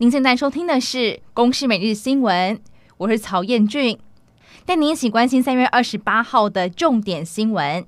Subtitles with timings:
[0.00, 0.98] 您现在收听的是
[1.34, 2.56] 《公视每日新闻》，
[2.96, 3.98] 我是曹彦俊，
[4.64, 7.84] 带您一起关心三月二十八号的重点新闻。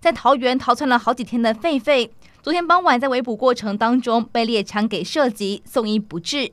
[0.00, 2.10] 在桃园逃窜了好几天的狒狒，
[2.44, 6.52] 昨天傍晚在围捕过程当中被猎枪给射击，送医不治。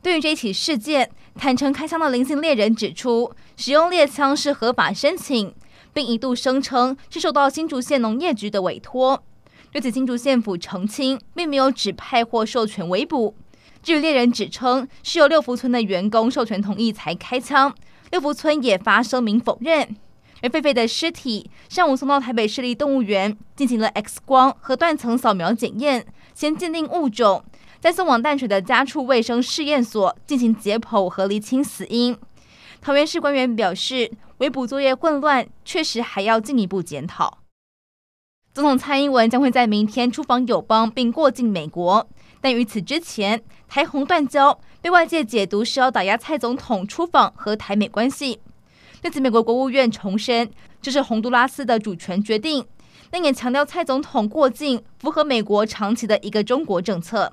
[0.00, 5.52] 对于这起事件，坦承开枪的林姓猎人指出，使用猎枪是合法申请，
[5.92, 9.24] 并一度声称是受到新竹县农业局的委托。
[9.72, 13.36] 对此，新竹县府澄清，并没有指派或授权围捕。
[13.82, 17.74] 至于猎人指称是由六福村的员工授权同意才开枪，
[18.10, 19.96] 六福村也发声明否认。
[20.42, 27.44] 而狒狒的尸体上午送到台北市立动物园进行了 X 光和断层扫描检验，先鉴定物种，
[27.78, 32.16] 再送往淡水的家畜卫生试验所进行解剖和厘清死因。
[32.80, 37.38] 桃园市官员表示，围捕作业混乱，确实还要进一步检讨。
[38.54, 42.08] 总统蔡英文将会在明天出访友邦，并过境美国。
[42.40, 48.40] 但于此之前，台洪断交被外界解读是要打压蔡总统出访和台美关系。
[49.02, 52.66] 对此，美国国务院重申这是洪都拉斯的主权决定，
[53.10, 57.32] 但也强调蔡总统过境符合美国长期的一个中国政策。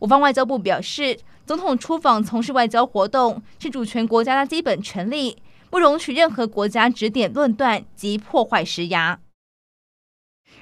[0.00, 5.38] 我方外交部表示，总统出访从事外交活动是主权国家的基本权利，
[5.70, 9.18] 不容许任何国家指点论断及破坏施压。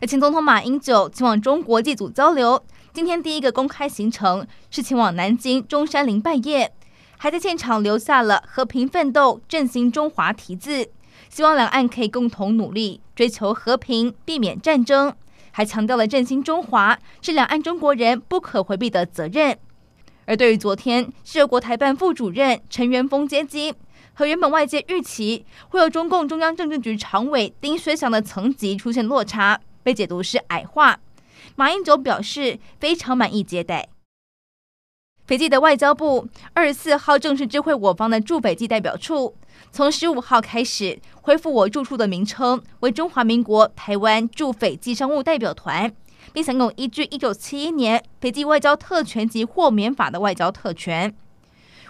[0.01, 6.69] 而前总统马英九前往中国祭祖交流，今天第一个公开行程是前往南京中山陵拜谒，
[7.17, 10.89] 还在现场留下了“和平奋斗，振兴中华”题字，
[11.29, 15.13] 希望两岸可以共同努力，追求和平，避免战争，
[15.51, 19.59] 还强调了振兴中华是两岸中国人不可回避的责任。
[20.27, 23.75] 而对于昨天是由国台办副主任陈元峰接机，
[24.13, 29.61] 和原本外界预期会有中共中央政治局常委丁薛祥的层级出现落差。
[29.83, 30.99] 被解读是矮化，
[31.57, 33.89] 马英九表示非常满意接待。
[35.27, 39.35] 斐济的外交部二十四号正式知会我方的驻斐济代表处，
[39.73, 45.91] 从十五号开始恢复我驻处的名称为中华民国台湾驻斐济商务代表团，
[46.35, 51.15] 并享有依据一九七一年斐济外交特权及豁免法的外交特权。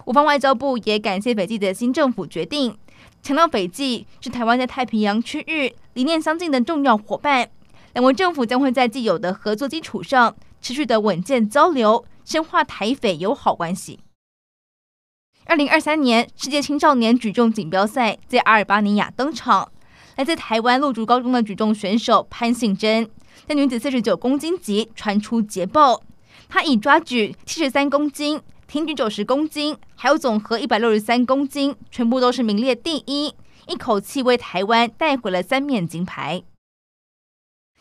[0.05, 2.79] 我方外交部也感谢斐济的新政府决定，
[3.21, 7.49] 强调斐济是台湾在太平洋区域理念相近的重要伙伴。
[7.95, 14.01] 两国政府将会在既有的合作基础上，持续的稳健交流，深化台斐友好关系。
[15.47, 19.71] 二零二三年世界青少年举重锦标赛在阿尔巴尼亚登场，
[20.17, 23.09] 来自台湾路竹高中的举重选手潘信珍，
[23.47, 26.03] 在女子四十九公斤级传出捷报，
[26.49, 33.33] 她以抓举七十三公斤、挺举九十公斤，还有总和一百六十三公斤，全部都是名列第一，
[33.69, 36.43] 一口气为台湾带回了三面金牌。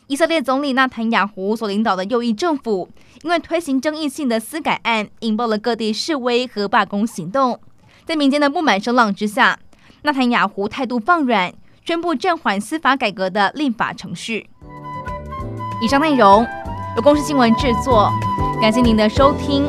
[0.06, 2.90] 以色列总理纳坦雅胡所领导的右翼政府，
[3.22, 7.58] 因为推行争议性的私改案，引爆了各地示威和罢工行动。
[8.04, 9.58] 在民间的不满声浪之下，
[10.02, 11.54] 纳坦雅胡态度放软，
[11.86, 14.50] 宣布暂缓司法改革的立法程序。
[15.80, 16.46] 以上内容
[16.96, 18.10] 由公司新闻制作，
[18.60, 19.64] 感谢您的收听。